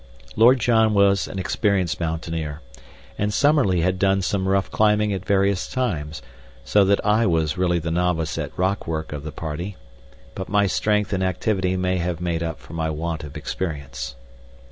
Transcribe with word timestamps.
Lord 0.35 0.59
John 0.59 0.95
was 0.95 1.27
an 1.27 1.37
experienced 1.37 1.99
mountaineer, 1.99 2.61
and 3.19 3.31
Summerlee 3.31 3.81
had 3.81 3.99
done 3.99 4.23
some 4.23 4.47
rough 4.47 4.71
climbing 4.71 5.13
at 5.13 5.23
various 5.23 5.69
times, 5.69 6.23
so 6.65 6.83
that 6.85 6.99
I 7.05 7.27
was 7.27 7.55
really 7.55 7.77
the 7.77 7.91
novice 7.91 8.35
at 8.39 8.49
rock 8.57 8.87
work 8.87 9.13
of 9.13 9.21
the 9.21 9.31
party; 9.31 9.77
but 10.33 10.49
my 10.49 10.65
strength 10.65 11.13
and 11.13 11.23
activity 11.23 11.77
may 11.77 11.97
have 11.97 12.19
made 12.19 12.41
up 12.41 12.59
for 12.59 12.73
my 12.73 12.89
want 12.89 13.23
of 13.23 13.37
experience. 13.37 14.15